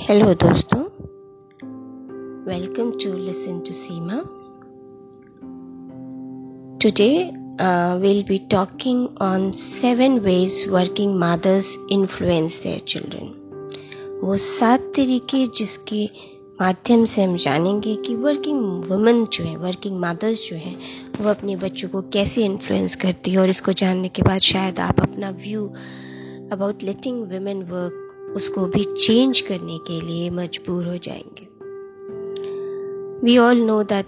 Hello 0.00 0.34
दोस्तों. 0.34 0.80
Welcome 2.52 2.90
to 2.90 3.18
listen 3.18 3.58
to 3.58 3.74
Seema 3.74 4.14
today 6.82 7.30
will 8.00 8.22
be 8.28 8.38
talking 8.38 9.08
on 9.22 9.50
seven 9.50 10.18
ways 10.18 10.64
working 10.68 11.14
mothers 11.14 11.76
influence 11.92 12.62
their 12.62 12.80
children 12.88 14.20
वो 14.24 14.36
सात 14.36 14.80
तरीके 14.80 15.46
जिसके 15.46 16.10
माध्यम 16.60 17.04
से 17.04 17.24
हम 17.24 17.36
जानेंगे 17.36 17.96
कि 17.96 18.14
वर्किंग 18.14 18.84
वुमेन 18.84 19.24
जो 19.24 19.44
है 19.44 19.56
वर्किंग 19.56 20.00
मदर्स 20.00 20.50
जो 20.50 20.56
हैं, 20.56 20.76
वो 21.20 21.28
अपने 21.28 21.56
बच्चों 21.56 21.88
को 21.88 22.02
कैसे 22.02 22.44
इन्फ्लुएंस 22.44 22.96
करती 22.96 23.30
है 23.30 23.38
और 23.38 23.48
इसको 23.48 23.72
जानने 23.72 24.08
के 24.08 24.22
बाद 24.22 24.38
शायद 24.38 24.80
आप 24.80 25.00
अपना 25.00 25.30
view 25.30 25.72
about 26.52 26.82
letting 26.82 27.22
women 27.22 27.62
work 27.62 27.99
उसको 28.36 28.66
भी 28.66 28.84
चेंज 28.84 29.40
करने 29.40 29.78
के 29.78 30.00
लिए 30.00 30.30
मजबूर 30.30 30.86
हो 30.86 30.96
जाएँगे। 30.96 31.50
We 33.24 33.38
all 33.38 33.56
know 33.56 33.82
that 33.82 34.06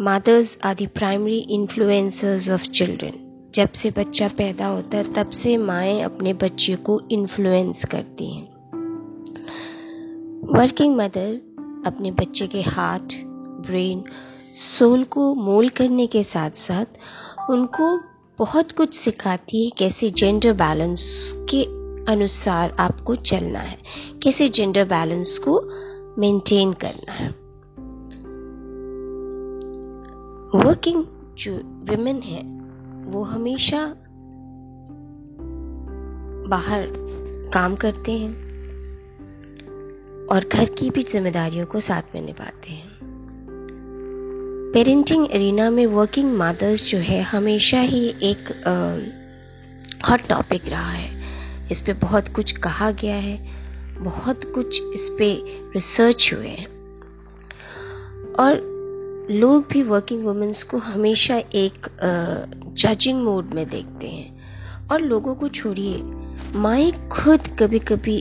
mothers 0.00 0.58
are 0.64 0.74
the 0.74 0.88
primary 0.94 1.38
influencers 1.38 2.50
of 2.50 2.62
children 2.62 3.26
जब 3.54 3.72
से 3.72 3.90
बच्चा 3.90 4.28
पैदा 4.28 4.66
होता 4.66 4.98
है, 4.98 5.12
तब 5.12 5.30
से 5.30 5.56
माएँ 5.56 6.02
अपने 6.02 6.32
बच्चे 6.32 6.76
को 6.76 7.02
इन्फ्लुएंस 7.10 7.84
करती 7.84 8.34
हैं। 8.34 8.60
वर्किंग 10.58 10.96
मदर 10.96 11.40
अपने 11.86 12.10
बच्चे 12.10 12.46
के 12.46 12.62
हार्ट 12.62 13.14
ब्रेन 13.66 14.04
सोल 14.54 15.04
को 15.04 15.34
मोल 15.34 15.68
करने 15.68 16.06
के 16.06 16.24
साथ 16.24 16.50
साथ 16.50 16.86
उनको 17.50 18.00
बहुत 18.38 18.72
कुछ 18.72 18.94
सिखाती 18.94 19.64
है 19.64 19.70
कैसे 19.78 20.10
जेंडर 20.10 20.52
बैलेंस 20.52 21.32
के 21.36 21.79
अनुसार 22.10 22.76
आपको 22.78 23.16
चलना 23.16 23.58
है। 23.58 23.78
कैसे 24.22 24.48
जेंडर 24.48 24.84
बैलेंस 24.84 25.38
को 25.38 25.60
मेंटेन 26.20 26.72
करना 26.72 27.12
है। 27.12 27.28
वर्किंग 30.54 31.04
जो 31.38 31.56
विमेन 31.84 32.22
है, 32.22 32.42
वो 33.10 33.22
हमेशा 33.22 33.86
बाहर 36.48 36.86
काम 37.54 37.74
करते 37.76 38.12
हैं 38.12 38.34
और 40.26 40.44
घर 40.52 40.64
की 40.64 40.90
भी 40.90 41.02
जिम्मेदारियों 41.02 41.66
को 41.66 41.80
साथ 41.80 42.14
में 42.14 42.22
निभाते 42.22 42.70
हैं। 42.70 42.90
पेरेंटिंग 44.74 45.26
एरिना 45.30 45.70
में 45.70 45.86
वर्किंग 45.86 46.36
मदर्स 46.38 46.90
जो 46.90 46.98
है, 46.98 47.22
हमेशा 47.22 47.80
ही 47.80 48.14
एक 48.22 48.48
हॉट 50.10 50.20
टॉपिक 50.28 50.68
रहा 50.68 50.90
है। 50.90 51.19
इस 51.70 51.80
पे 51.80 51.92
बहुत 51.92 52.28
कुछ 52.28 52.52
कहा 52.58 52.90
गया 52.90 53.16
है, 53.16 53.36
बहुत 53.98 54.44
कुछ 54.54 54.80
इस 54.94 55.08
पे 55.18 55.32
रिसर्च 55.74 56.32
हुए 56.34 56.48
हैं। 56.48 56.66
और 58.34 58.68
लोग 59.30 59.66
भी 59.70 59.82
वर्किंग 59.82 60.24
वुमेंस 60.24 60.62
को 60.62 60.78
हमेशा 60.78 61.36
एक 61.54 61.88
जजिंग 62.78 63.22
मोड 63.24 63.54
में 63.54 63.68
देखते 63.68 64.08
हैं। 64.08 64.88
और 64.88 65.00
लोगों 65.00 65.34
को 65.34 65.48
छोड़िए 65.48 66.02
माए 66.58 66.90
खुद 67.12 67.48
कभी 67.58 67.78
कभी 67.78 68.16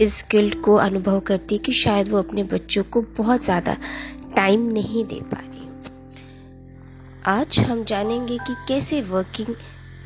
इस 0.00 0.24
गिल्ट 0.30 0.60
को 0.60 0.74
अनुभव 0.74 1.20
करती 1.20 1.58
कि 1.58 1.72
शायद 1.72 2.08
वो 2.08 2.18
अपने 2.18 2.42
बच्चों 2.44 2.82
को 2.84 3.02
बहुत 3.18 3.44
ज़्यादा 3.44 3.76
टाइम 4.36 4.60
नहीं 4.72 5.04
दे 5.04 5.20
पा 5.24 5.38
रही। 5.40 5.50
आज 7.26 7.58
हम 7.58 7.84
जानेंगे 7.84 8.38
कि 8.38 8.54
कैसे 8.68 9.00
वर्किंग 9.02 9.54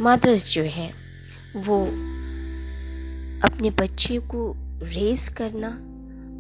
मदर्स 0.01 0.53
जो 0.53 0.63
हैं, 0.63 0.93
वो 1.57 1.87
अपने 3.47 3.71
बच्चे 3.71 4.19
को 4.19 4.53
रेस 4.83 5.29
करना 5.29 5.69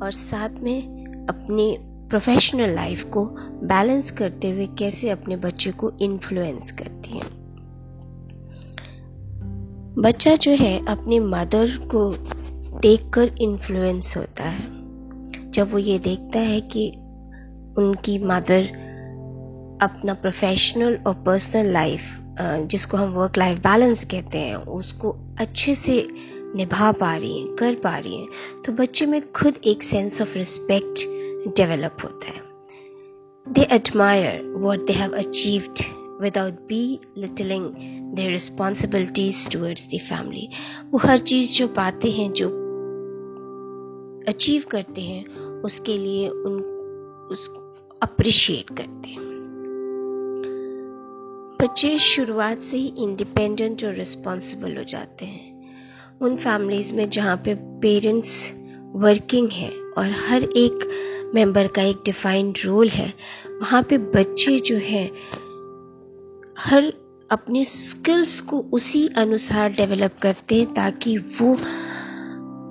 और 0.04 0.12
साथ 0.12 0.48
में 0.48 0.80
अपनी 1.26 1.77
प्रोफेशनल 1.80 2.74
लाइफ 2.74 3.05
को 3.05 3.24
बैलेंस 3.62 4.11
करते 4.11 4.50
हुए 4.50 4.67
कैसे 4.78 5.11
अपने 5.11 5.36
बच्चे 5.36 5.70
को 5.70 5.92
इन्फ्लुएंस 6.00 6.70
करती 6.72 7.11
हैं। 7.11 7.34
बच्चा 9.98 10.34
जो 10.36 10.50
है 10.50 10.86
अपनी 10.86 11.18
मदर 11.20 11.70
को 11.95 12.11
देखकर 12.80 13.30
इन्फ्लुएंस 13.40 14.16
होता 14.16 14.45
है। 14.45 15.50
जब 15.50 15.72
वो 15.72 15.78
ये 15.78 15.98
देखता 15.98 16.39
है 16.39 16.61
कि 16.61 16.89
उनकी 17.78 18.18
मदर 18.18 18.62
अपना 19.83 20.14
प्रोफेशनल 20.14 20.98
और 21.06 21.14
पर्सनल 21.27 21.72
लाइफ 21.72 22.02
जिसको 22.40 22.96
हम 22.96 23.08
वर्क 23.08 23.39
लाइफ 23.39 23.58
बैलेंस 23.58 24.05
कहते 24.05 24.39
हैं, 24.39 24.55
उसको 24.55 25.11
अच्छे 25.40 25.74
से 25.74 26.08
निभा 26.56 26.92
पा 26.92 27.17
रही 27.17 27.39
हैं, 27.40 27.55
कर 27.56 27.74
पा 27.74 27.96
रही 27.98 28.17
हैं 28.17 28.28
तो 28.64 28.72
बच्चे 28.72 29.06
में 29.06 29.33
खुद 29.33 29.55
एक 29.64 29.83
सेंस 29.83 30.20
ऑफ़ 30.22 30.34
रिस्पेक्ट 30.39 31.05
डेवलप 31.56 31.96
होता 32.05 32.28
है। 32.28 32.44
They 33.46 33.62
admire 33.70 34.42
what 34.42 34.86
they 34.86 34.92
have 34.92 35.16
achieved 35.16 35.83
without 36.22 36.52
belittling 37.18 37.66
their 38.14 38.30
responsibilities 38.30 39.50
towards 39.52 39.86
the 39.86 39.98
family 39.98 40.48
वो 40.90 40.98
हर 40.98 41.18
चीज़ 41.18 41.50
जो 41.52 41.68
पाते 41.68 42.11
हैं, 42.11 42.33
जो 42.33 42.48
अचीव 44.28 44.64
करते 44.70 45.00
हैं, 45.00 45.24
उसके 45.62 45.98
लिए 45.98 46.28
उन, 46.28 46.61
उस 47.30 47.48
अप्रिशिएट 48.02 48.70
करते 48.70 49.08
हैं। 49.08 49.24
बच्चे 51.62 51.98
शुरुआत 51.98 52.58
से 52.58 52.77
ही 52.77 52.92
इंडिपेंडेंट 52.98 53.84
और 53.84 53.95
रिस्पॉन्सिबल 53.95 54.77
हो 54.77 54.84
जाते 54.84 55.24
हैं। 55.24 55.55
उन 56.20 56.36
फैमिलीज़ 56.36 56.94
में 56.94 57.10
जहाँ 57.10 57.36
पे 57.36 57.54
पेरेंट्स 57.54 58.52
वर्किंग 58.94 59.48
है 59.48 59.70
और 59.70 60.10
हर 60.28 60.42
एक 60.42 60.88
मेंबर 61.34 61.66
का 61.66 61.82
एक 61.82 61.96
डिफाइंड 62.04 62.56
रोल 62.64 62.88
है, 62.88 63.14
वहाँ 63.60 63.82
पे 63.82 63.98
बच्चे 63.98 64.58
जो 64.58 64.77
हैं, 64.77 65.10
हर 66.58 66.92
अपने 67.30 67.64
स्किल्स 67.64 68.40
को 68.40 68.60
उसी 68.60 69.08
अनुसार 69.08 69.72
डेवलप 69.72 70.14
करते 70.22 70.54
हैं 70.54 70.74
ताकि 70.74 71.18
वो 71.18 71.54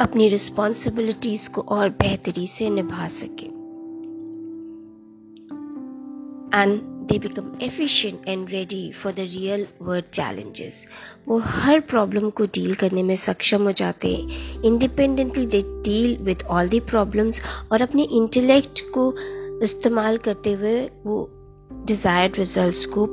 अपनी 0.02 0.30
रिस्पॉन्सिबिलिटीज़ 0.30 1.50
को 1.50 1.62
और 1.62 1.90
बेहतरी 1.90 2.48
से 2.48 2.70
निभा 2.70 3.08
सके। 3.08 3.46
And 6.62 6.95
they 7.08 7.18
become 7.20 7.52
efficient 7.64 8.28
and 8.28 8.50
ready 8.50 8.92
for 8.92 9.14
the 9.14 9.20
real 9.20 9.66
world 9.82 10.06
challenges 10.14 10.86
वो 11.28 11.38
हर 11.46 11.80
प्रॉब्लम 11.90 12.30
को 12.30 12.46
डील 12.56 12.74
करने 12.76 13.04
में 13.04 13.16
सक्षम 13.16 13.64
हो 13.64 13.72
जाते 13.72 14.14
हैं। 14.16 14.64
Independently 14.64 15.46
they 15.46 15.62
deal 15.86 16.18
with 16.24 16.44
all 16.50 16.70
the 16.70 16.80
problems 16.80 17.42
और 17.72 17.82
अपने 17.82 18.04
इंटेलेक्ट 18.12 18.82
को 18.94 19.14
इस्तेमाल 19.64 20.18
करते 20.18 20.54
हुए 20.54 20.80
वो 21.06 21.30
डिज़ायर्ड 21.86 22.38
रिजल्ट्स 22.40 22.86
को 22.98 23.06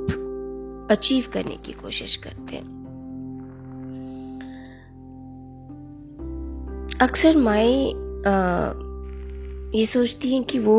अचीव 0.95 1.25
करने 1.33 1.57
की 1.57 1.73
कोशिश 1.73 2.17
करते 2.17 2.57
हैं। 2.57 2.81
अक्सर 7.01 7.37
माए 7.37 7.73
ये 9.79 9.85
सोचती 9.87 10.35
हैं 10.35 10.43
कि 10.45 10.59
वो 10.59 10.77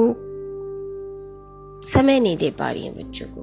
समय 1.88 2.20
नहीं 2.20 2.38
दे 2.38 2.50
पा 2.52 2.72
रही 2.72 2.86
हैं 2.86 2.96
बच्चों 2.96 3.26
को। 3.30 3.42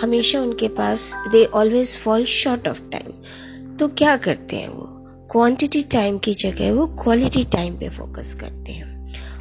हमेशा 0.00 0.40
उनके 0.40 0.68
पास 0.68 1.12
they 1.32 1.44
always 1.44 1.98
fall 1.98 2.24
short 2.24 2.68
of 2.68 2.80
time 2.90 3.76
तो 3.76 3.88
क्या 3.88 4.16
करते 4.16 4.56
हैं 4.56 4.68
वो? 4.68 4.86
क्वांटिटी 5.32 5.82
टाइम 5.82 6.18
की 6.18 6.34
जगह 6.34 6.72
वो 6.72 6.86
क्वालिटी 6.86 7.42
टाइम 7.42 7.78
पे 7.78 7.88
फोकस 7.88 8.34
करते 8.34 8.72
हैं। 8.72 8.92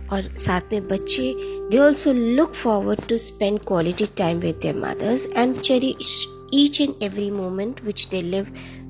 और 0.10 0.38
साथ 0.38 0.62
में 0.72 0.88
बच्चे 0.88 1.34
they 1.70 1.78
also 1.78 2.14
look 2.14 2.54
forward 2.54 3.02
to 3.10 3.18
spend 3.18 3.60
quality 3.60 4.06
time 4.18 4.38
with 4.38 4.56
their 4.56 4.76
mothers 4.76 5.26
and 5.38 5.56
cherish 5.56 6.28
each 6.54 6.82
and 6.82 6.94
every 7.04 7.32
moment 7.32 7.84
which 7.86 8.08
they 8.12 8.22
live 8.22 8.44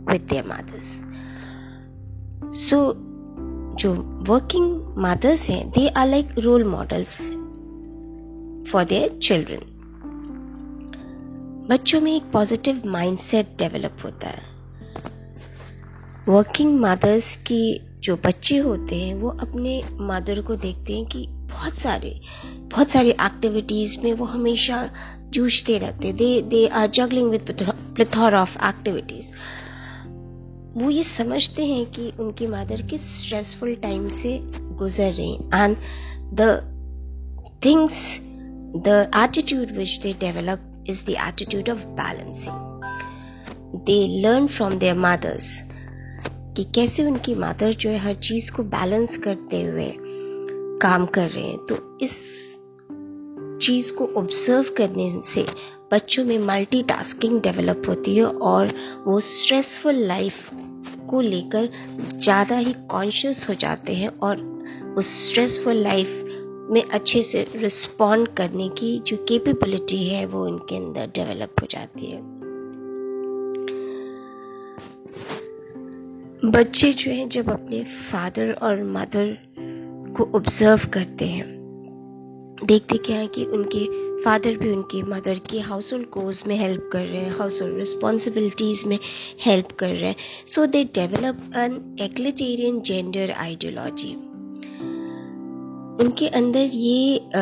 with 0.09 0.21
their 0.21 0.43
mothers 0.47 0.99
so 2.59 2.93
जो 3.75 3.93
वर्किंग 4.33 4.95
मदर्स 4.97 5.49
हैं 5.49 5.69
they 5.69 5.87
are 5.87 6.07
like 6.07 6.27
role 6.39 6.63
models 6.63 7.21
for 8.71 8.83
their 8.83 9.19
children 9.23 9.69
बच्चों 11.69 12.01
में 12.01 12.15
एक 12.15 12.23
positive 12.23 12.81
mindset 12.85 13.47
develop 13.59 13.97
होता 14.03 14.27
है। 14.27 14.41
Working 16.27 16.79
mothers 16.79 17.37
की 17.37 17.81
जो 17.99 18.15
बच्चे 18.15 18.57
होते 18.57 18.95
हैं, 18.95 19.15
वो 19.15 19.29
अपने 19.29 19.83
मदर 19.93 20.41
को 20.41 20.55
देखते 20.55 20.93
हैं 20.93 21.05
कि 21.05 21.27
बहुत 21.29 21.77
सारे, 21.77 22.21
बहुत 22.61 22.89
सारी 22.89 23.09
एक्टिविटीज़ 23.09 23.99
में 23.99 24.13
वो 24.13 24.25
हमेशा 24.25 24.89
जूझते 25.29 25.77
रहते 25.77 26.13
they 26.13 26.41
they 26.41 26.67
are 26.67 26.89
juggling 26.89 27.29
with 27.29 27.57
plethora 27.61 28.35
of 28.35 28.57
activities 28.65 29.31
वो 30.79 30.89
ये 30.89 31.03
समझते 31.03 31.65
हैं 31.65 31.85
कि 31.85 32.11
उनकी 32.19 32.47
मदर 32.47 32.81
किस 32.81 33.23
स्ट्रेसफुल 33.23 33.75
टाइम 33.75 34.09
से 34.09 34.39
गुजर 34.53 35.11
रही 35.11 35.35
and 35.35 35.77
the 36.33 36.69
things 37.65 38.21
The 38.73 39.07
attitude 39.13 39.75
which 39.77 39.99
they 39.99 40.13
develop 40.13 40.59
is 40.85 41.03
the 41.03 41.15
attitude 41.15 41.67
of 41.67 41.95
balancing. 41.95 42.81
They 43.85 44.19
learn 44.23 44.47
from 44.47 44.79
their 44.79 44.95
mothers 44.95 45.63
कि 46.55 46.63
कैसे 46.75 47.03
उनकी 47.05 47.35
मदर 47.35 47.73
जो 47.73 47.89
है 47.89 47.97
हर 47.97 48.15
चीज़ 48.15 48.51
को 48.51 48.63
बैलेंस 48.63 49.17
करते 49.17 49.61
हुए 49.61 49.91
काम 50.81 51.05
कर 51.05 51.29
रहे 51.29 51.43
हैं 51.43 51.57
तो 51.69 51.77
इस 52.01 52.17
चीज़ 53.61 53.91
को 53.93 54.07
ऑब्ज़र्व 54.17 54.73
करने 54.77 55.09
से 55.25 55.45
बच्चों 55.91 56.25
में 56.25 56.37
मल्टीटास्किंग 56.37 57.39
डेवलप 57.41 57.83
होती 57.87 58.15
है 58.15 58.25
और 58.25 58.73
वो 59.07 59.19
स्ट्रेसफुल 59.19 60.03
लाइफ 60.07 60.49
को 61.09 61.21
लेकर 61.21 61.69
ज़्यादा 62.19 62.57
ही 62.57 62.73
कॉन्शियस 62.91 63.47
हो 63.49 63.53
जाते 63.53 63.95
हैं 63.95 64.09
और 64.19 64.41
उस 64.97 65.07
स्ट्रेसफुल 65.29 65.75
लाइफ 65.75 66.32
में 66.69 66.83
अच्छे 66.83 67.23
से 67.23 67.47
रिस्पॉन्ड 67.55 68.27
करने 68.27 68.69
की 68.69 68.99
जो 68.99 69.17
कैपेबिलिटी 69.17 70.03
है 70.03 70.25
वो 70.25 70.45
उनके 70.45 70.77
अंदर 70.77 71.07
डेवलप 71.07 71.55
हो 71.61 71.67
जाती 71.69 72.05
है। 72.05 72.21
बच्चे 76.45 76.93
जो 76.93 77.11
हैं, 77.11 77.29
जब 77.29 77.49
अपने 77.49 77.83
फादर 77.83 78.51
और 78.51 78.83
मदर 78.83 79.37
को 80.17 80.31
ऑब्ज़र्व 80.35 80.89
करते 80.93 81.25
हैं, 81.25 81.53
देखते 82.63 82.97
क्या 82.97 83.17
है 83.17 83.27
कि 83.27 83.45
उनके 83.45 83.85
फादर 84.21 84.57
भी 84.57 84.71
उनके 84.71 85.03
मदर 85.03 85.39
की 85.39 85.59
हाउस 85.59 85.93
होल्ड 85.93 86.07
कोर्स 86.07 86.47
में 86.47 86.55
हेल्प 86.55 86.89
कर 86.93 87.05
रहे 87.05 87.21
हैं 87.21 87.37
हाउस 87.37 87.61
होल्ड 87.61 87.77
रिस्पॉन्सिबिलिटीज़ 87.77 88.87
में 88.87 88.99
हेल्प 89.41 89.71
कर 89.71 89.89
रहे 89.89 90.09
हैं। 90.09 90.15
So 90.47 90.65
they 90.65 90.83
develop 90.83 91.51
an 91.55 91.97
egalitarian 92.01 92.81
gender 92.81 93.31
ideology 93.31 94.22
उनके 96.01 96.27
अंदर 96.27 96.59
ये 96.59 97.17
आ, 97.17 97.41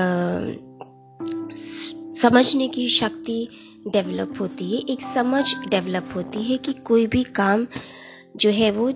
समझने 2.15 2.67
की 2.67 2.87
शक्ति 2.87 3.47
डेवलप 3.87 4.33
होती 4.39 4.69
है। 4.71 4.81
एक 4.89 5.01
समझ 5.01 5.43
डेवलप 5.69 6.09
होती 6.15 6.43
है 6.43 6.57
कि 6.57 6.73
कोई 6.85 7.05
भी 7.07 7.23
काम 7.35 7.65
जो 8.35 8.49
है 8.49 8.71
वो 8.71 8.91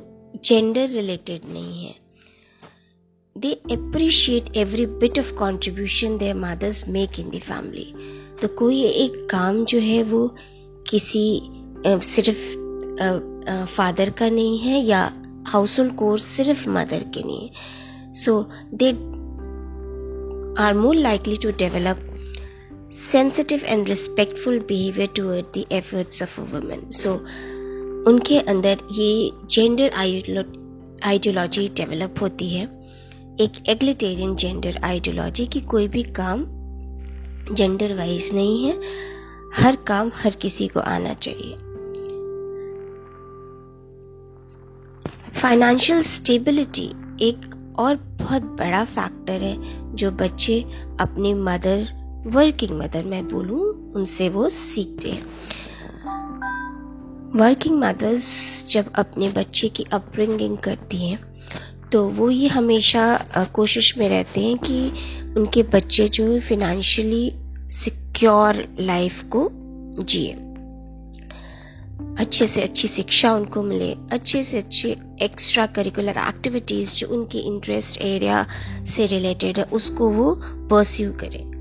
जेंडर 0.46 0.90
रिलेटेड 0.90 1.46
नहीं 1.46 1.86
है। 1.86 1.94
They 3.36 3.52
appreciate 3.72 4.56
every 4.58 4.86
bit 4.86 5.20
of 5.20 5.34
contribution 5.34 6.18
their 6.18 6.36
mothers 6.36 6.88
make 6.90 7.20
in 7.20 7.30
the 7.30 7.40
family 7.40 7.94
तो 8.42 8.48
कोई 8.58 8.84
एक 8.84 9.26
काम 9.32 9.64
जो 9.66 9.80
है 9.80 10.02
वो 10.04 10.28
किसी 10.90 11.42
सिर्फ़ 12.06 12.44
फादर 13.68 14.10
का 14.10 14.30
नहीं 14.30 14.58
है 14.60 14.80
या 14.80 15.02
हाउस 15.48 15.80
होल्ड 15.80 15.96
कोर्स 15.96 16.24
सिर्फ़ 16.26 16.70
मदर 16.70 17.04
के 17.14 17.24
नहीं 17.24 17.50
है। 17.50 18.14
So 18.14 18.42
they 18.74 18.92
are 20.60 20.74
more 20.74 20.96
likely 20.96 21.36
to 21.36 21.50
develop 21.50 22.02
sensitive 22.94 23.62
and 23.66 23.88
respectful 23.90 24.60
behaviour 24.60 25.10
toward 25.16 25.46
the 25.58 25.66
efforts 25.72 26.22
of 26.24 26.40
a 26.42 26.44
women 26.44 26.90
so 26.92 27.14
उनके 28.10 28.40
अंदर 28.40 28.78
ये 28.92 29.32
जेंडर 29.52 29.92
आइडियोलॉजी 31.04 31.68
डेवलप 31.68 32.22
होती 32.22 32.50
है। 32.50 32.64
एक 33.42 33.52
एग्लिटेरियन 33.70 34.36
जेंडर 34.36 34.80
आइडियोलॉजी 34.84 35.46
की 35.46 35.62
कोई 35.62 35.88
भी 35.88 36.04
काम 36.04 36.46
जेंडर 37.52 37.96
वाइज 37.96 38.30
नहीं 38.34 38.66
है। 38.66 38.80
हर 39.56 39.76
काम 39.88 40.12
हर 40.16 40.36
किसी 40.36 40.68
को 40.68 40.80
आना 40.80 41.14
चाहिए। 41.14 41.56
फाइनेंशियल 45.42 46.02
स्टेबिलिटी 46.04 46.86
एक 47.22 47.55
और 47.80 47.96
बहुत 48.20 48.44
बड़ा 48.60 48.84
फैक्टर 48.86 49.42
है 49.42 49.96
जो 49.96 50.12
बच्चे 50.12 50.62
अपनी 51.00 51.34
मदर 51.34 51.88
वर्किंग 52.28 52.72
मदर 52.72 53.04
मैं 53.04 53.28
बोलूँ, 53.28 53.94
उनसे 53.94 54.30
वो 54.30 54.50
सीखते 54.50 55.10
हैं। 55.10 55.24
वर्किंग 57.36 57.78
मदर्स 57.80 58.68
जब 58.72 58.92
अपने 58.96 59.30
बच्चे 59.30 59.70
की 59.70 59.86
अपब्रिंगिंग 59.94 60.58
करती 60.58 60.98
हैं 61.08 61.20
तो 61.92 62.08
वो 62.10 62.30
ये 62.30 62.48
हमेशा 62.48 63.04
कोशिश 63.54 63.98
में 63.98 64.08
रहते 64.10 64.42
हैं 64.42 64.58
कि 64.58 64.90
उनके 65.38 65.64
बच्चे 65.64 66.08
जो 66.10 66.40
फिनेंशियली 66.40 67.32
सिक्योर 67.72 68.66
लाइफ 68.80 69.24
को 69.24 69.48
जिए। 70.04 70.34
अच्छे 72.20 72.48
से 72.48 72.62
अच्छी 72.62 72.88
शिक्षा 72.88 73.34
उनको 73.34 73.64
मिले, 73.64 73.94
अच्छे 73.94 74.44
से 74.44 74.58
अच्छे 74.58 74.98
एक्स्ट्रा 75.22 75.66
करिकुलर 75.66 76.18
एक्टिविटीज़ 76.18 76.96
जो 76.96 77.08
उनके 77.08 77.38
इंटरेस्ट 77.38 78.02
एरिया 78.02 78.48
से 78.86 79.06
रिलेटेड 79.06 79.58
है, 79.58 79.64
उसको 79.64 80.10
वो 80.10 80.40
परस्यू 80.44 81.12
करें। 81.12 81.56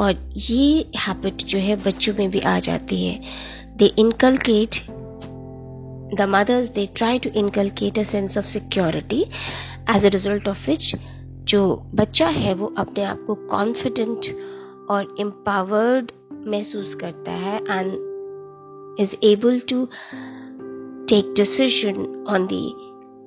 और 0.00 0.30
ये 0.36 0.90
हैबिट 0.96 1.34
जो 1.34 1.58
है 1.58 1.76
बच्चों 1.76 2.14
में 2.14 2.30
भी 2.30 2.40
आ 2.40 2.58
जाती 2.58 3.06
है। 3.06 3.22
They 3.76 3.86
inculcate 3.86 4.70
the 6.14 6.20
mothers 6.20 6.68
they 6.68 6.88
try 6.96 7.18
to 7.18 7.30
inculcate 7.30 7.94
a 7.94 8.04
sense 8.04 8.38
of 8.38 8.56
security 8.56 9.24
as 9.96 10.04
a 10.04 10.14
result 10.14 10.48
of 10.48 10.56
which 10.68 10.96
जो 11.44 11.90
बच्चा 11.94 12.26
है 12.26 12.54
वो 12.54 12.74
अपने 12.78 13.04
आप 13.04 13.24
को 13.26 13.34
कॉन्फिडेंट 13.34 14.20
और 14.90 15.16
एम्पावर्ड 15.20 16.12
महसूस 16.46 16.94
करता 16.94 17.32
है 17.32 17.56
and 17.56 18.15
is 19.00 19.14
able 19.24 19.60
to 19.60 19.88
take 21.08 21.34
decision 21.36 22.26
on 22.28 22.48
the 22.52 22.72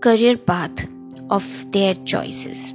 career 0.04 0.36
path 0.36 0.88
of 1.32 1.64
their 1.64 2.06
choices 2.08 2.72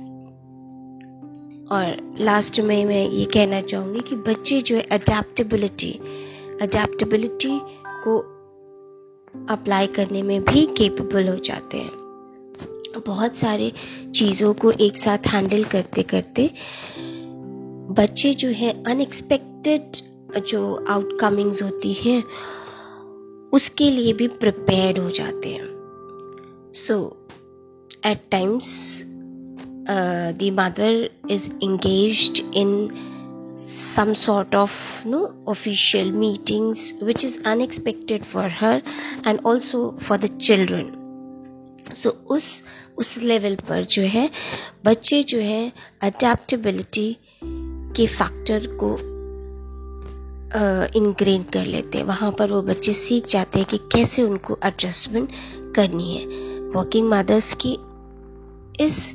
और 1.73 2.17
लास्ट 2.21 2.61
में 2.61 2.85
मैं 2.85 3.09
ये 3.09 3.25
कहना 3.25 3.61
चाहूँगी 3.61 4.01
कि 4.01 4.17
बच्चे 4.17 4.61
जो 4.63 4.77
है 4.77 4.83
अडेप्टेबिलिटी 4.83 5.93
अडेप्टेबिलिटी 6.63 7.61
को 7.87 8.19
अप्लाई 9.49 9.87
करने 9.87 10.23
में 10.23 10.45
भी 10.45 10.67
केपेबल 10.67 11.29
हो 11.29 11.37
जाते 11.37 11.79
हैं। 11.79 11.91
बहुत 13.07 13.37
सारे 13.37 13.73
चीज़ों 14.15 14.55
को 14.55 14.71
एक 14.71 14.97
साथ 14.97 15.19
हैंडल 15.27 15.65
करते 15.65 16.03
करते 16.03 16.51
बच्चे 17.91 18.35
जो 18.35 18.49
है 18.49 18.85
अनएक्सपेक्टेड 18.85 19.97
जो 20.47 20.85
आउटकमिंग्स 20.89 21.63
होती 21.63 21.93
हैं 21.93 22.25
उसके 23.55 23.91
लिए 23.91 24.13
भी 24.13 24.29
प्रिपेयर्ड 24.29 24.99
हो 24.99 25.11
जाते 25.11 25.49
हैं। 25.49 26.73
So 26.75 27.27
at 28.07 28.23
times 28.31 29.03
the 29.89 30.51
mother 30.61 31.11
is 31.31 31.51
engage 31.63 32.43
in 32.55 32.89
some 33.69 34.13
sort 34.13 34.55
of 34.55 35.07
no 35.09 35.45
official 35.49 36.13
meetings 36.13 36.93
which 37.03 37.25
is 37.25 37.43
unexpected 37.47 38.23
for 38.23 38.49
her 38.51 38.83
and 39.27 39.41
also 39.47 39.97
for 40.03 40.19
the 40.19 40.39
children 40.39 40.93
so 41.95 42.11
उस 42.11 42.63
उस 42.99 43.19
लेवल 43.23 43.55
पर 43.69 43.85
जो 43.85 44.03
है, 44.03 44.31
बच्चे 44.85 45.23
जो 45.23 45.39
है 45.39 45.73
अडेप्टबिलिटी 46.03 47.17
के 47.97 48.07
फैक्टर 48.07 48.67
को 48.67 48.97
इनग्रेन 50.57 51.43
कर 51.53 51.67
लेते 51.67 51.99
हैं। 51.99 52.05
वहाँ 52.05 52.31
पर 52.39 52.53
वो 52.53 52.63
बच्चे 52.63 52.93
सीख 52.93 53.27
जाते 53.27 53.59
हैं 53.59 53.69
कि 53.69 53.79
कैसे 53.93 54.23
उनको 54.23 54.59
एडजस्टमेंट 54.65 55.29
करनी 55.77 56.17
है। 56.17 56.25
वर्किंग 56.71 57.09
मदर्स 57.11 57.53
की 57.65 57.77
इस 58.85 59.15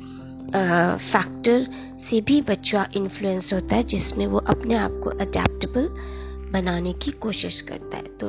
फैक्टर 0.50 1.66
से 2.00 2.20
भी 2.20 2.40
बच्चा 2.42 2.86
इन्फ्लुएंस 2.96 3.52
होता 3.52 3.76
है, 3.76 3.82
जिसमें 3.84 4.26
वो 4.26 4.38
अपने 4.38 4.74
आप 4.74 5.00
को 5.04 5.10
अडेप्टेबल 5.10 5.88
बनाने 6.52 6.92
की 6.92 7.10
कोशिश 7.20 7.60
करता 7.62 7.96
है। 7.96 8.02
तो 8.18 8.28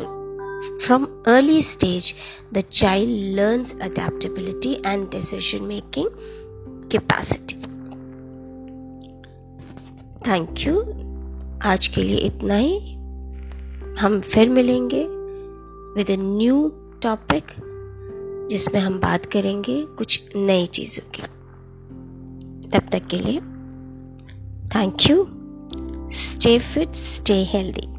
from 0.80 1.06
early 1.28 1.62
stage 1.62 2.14
the 2.54 2.64
child 2.72 3.36
learns 3.40 3.76
adaptability 3.82 4.74
and 4.86 5.10
decision 5.12 5.64
making 5.66 6.10
capacity 6.92 7.56
thank 10.28 10.66
you 10.68 10.80
आज 11.66 11.88
के 11.88 12.04
लिए 12.04 12.18
इतना 12.18 12.56
ही। 12.56 12.98
हम 14.00 14.22
फिर 14.22 14.50
मिलेंगे 14.50 15.08
विद 15.96 16.10
ए 16.10 16.18
न्यू 16.18 16.72
टॉपिक 17.02 17.44
जिसमें 18.52 18.82
हम 18.82 19.00
बात 19.00 19.26
करेंगे 19.26 19.86
कुछ 19.86 20.24
नई 20.36 20.66
चीज़ों 20.66 21.12
की। 21.16 21.22
तब 22.70 22.90
तक 22.92 23.08
के 23.08 23.18
लिए 23.18 23.40
thank 24.76 24.98
you 25.10 25.28
stay 26.12 26.60
fit 26.60 26.94
stay 26.94 27.44
healthy 27.44 27.91